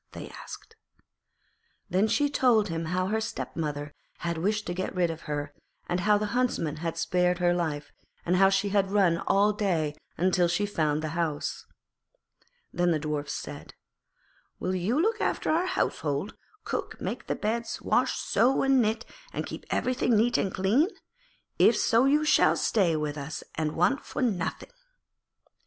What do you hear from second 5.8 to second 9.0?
how the Huntsman had spared her life, and how she had